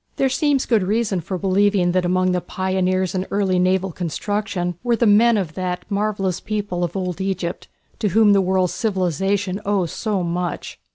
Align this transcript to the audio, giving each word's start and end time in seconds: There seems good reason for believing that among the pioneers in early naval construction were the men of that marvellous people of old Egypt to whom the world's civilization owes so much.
There 0.15 0.29
seems 0.29 0.65
good 0.65 0.81
reason 0.81 1.21
for 1.21 1.37
believing 1.37 1.91
that 1.91 2.05
among 2.05 2.31
the 2.31 2.41
pioneers 2.41 3.13
in 3.13 3.27
early 3.29 3.59
naval 3.59 3.91
construction 3.91 4.73
were 4.81 4.95
the 4.95 5.05
men 5.05 5.37
of 5.37 5.53
that 5.53 5.85
marvellous 5.91 6.39
people 6.39 6.83
of 6.83 6.97
old 6.97 7.21
Egypt 7.21 7.67
to 7.99 8.07
whom 8.07 8.33
the 8.33 8.41
world's 8.41 8.73
civilization 8.73 9.61
owes 9.63 9.91
so 9.91 10.23
much. 10.23 10.79